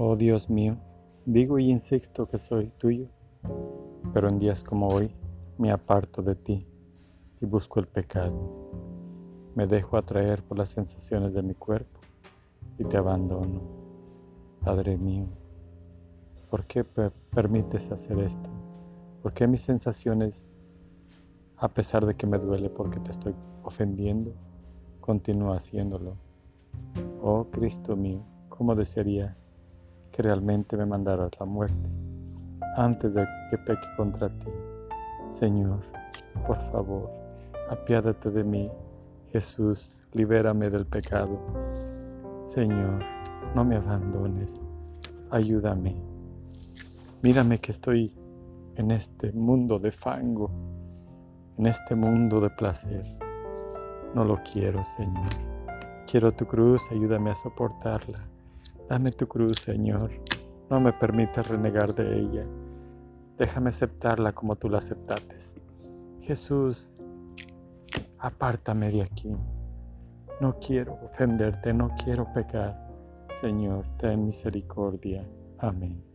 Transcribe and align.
Oh 0.00 0.14
Dios 0.14 0.48
mío, 0.48 0.76
digo 1.26 1.58
y 1.58 1.72
insisto 1.72 2.28
que 2.28 2.38
soy 2.38 2.70
tuyo, 2.78 3.08
pero 4.14 4.28
en 4.28 4.38
días 4.38 4.62
como 4.62 4.86
hoy 4.86 5.12
me 5.58 5.72
aparto 5.72 6.22
de 6.22 6.36
ti 6.36 6.68
y 7.40 7.46
busco 7.46 7.80
el 7.80 7.88
pecado. 7.88 8.40
Me 9.56 9.66
dejo 9.66 9.96
atraer 9.96 10.44
por 10.44 10.56
las 10.56 10.68
sensaciones 10.68 11.34
de 11.34 11.42
mi 11.42 11.54
cuerpo 11.54 11.98
y 12.78 12.84
te 12.84 12.96
abandono. 12.96 13.60
Padre 14.62 14.96
mío, 14.96 15.26
¿por 16.48 16.64
qué 16.66 16.84
permites 16.84 17.90
hacer 17.90 18.20
esto? 18.20 18.50
¿Por 19.20 19.32
qué 19.32 19.48
mis 19.48 19.62
sensaciones, 19.62 20.56
a 21.56 21.66
pesar 21.74 22.06
de 22.06 22.14
que 22.14 22.28
me 22.28 22.38
duele 22.38 22.70
porque 22.70 23.00
te 23.00 23.10
estoy 23.10 23.34
ofendiendo, 23.64 24.32
continúo 25.00 25.52
haciéndolo? 25.52 26.16
Oh 27.20 27.48
Cristo 27.50 27.96
mío, 27.96 28.22
¿cómo 28.48 28.76
desearía 28.76 29.36
realmente 30.22 30.76
me 30.76 30.86
mandaras 30.86 31.30
la 31.38 31.46
muerte 31.46 31.90
antes 32.76 33.14
de 33.14 33.26
que 33.50 33.58
peque 33.58 33.86
contra 33.96 34.28
ti. 34.28 34.50
Señor, 35.28 35.80
por 36.46 36.56
favor, 36.56 37.10
apiádate 37.70 38.30
de 38.30 38.44
mí. 38.44 38.70
Jesús, 39.32 40.02
libérame 40.12 40.70
del 40.70 40.86
pecado. 40.86 41.38
Señor, 42.42 43.02
no 43.54 43.64
me 43.64 43.76
abandones. 43.76 44.66
Ayúdame. 45.30 45.96
Mírame 47.22 47.58
que 47.58 47.72
estoy 47.72 48.14
en 48.76 48.92
este 48.92 49.32
mundo 49.32 49.78
de 49.78 49.90
fango, 49.90 50.50
en 51.58 51.66
este 51.66 51.94
mundo 51.94 52.40
de 52.40 52.50
placer. 52.50 53.04
No 54.14 54.24
lo 54.24 54.40
quiero, 54.42 54.82
Señor. 54.84 55.26
Quiero 56.10 56.32
tu 56.32 56.46
cruz, 56.46 56.90
ayúdame 56.90 57.30
a 57.30 57.34
soportarla. 57.34 58.37
Dame 58.88 59.12
tu 59.12 59.28
cruz, 59.28 59.60
Señor. 59.60 60.10
No 60.70 60.80
me 60.80 60.92
permitas 60.94 61.48
renegar 61.48 61.94
de 61.94 62.20
ella. 62.20 62.46
Déjame 63.38 63.70
aceptarla 63.70 64.32
como 64.32 64.56
tú 64.56 64.68
la 64.70 64.78
aceptaste. 64.78 65.36
Jesús, 66.22 67.00
apártame 68.18 68.90
de 68.90 69.02
aquí. 69.02 69.36
No 70.40 70.58
quiero 70.58 70.94
ofenderte, 71.02 71.74
no 71.74 71.90
quiero 72.02 72.32
pecar. 72.32 72.88
Señor, 73.30 73.86
ten 73.98 74.26
misericordia. 74.26 75.28
Amén. 75.58 76.07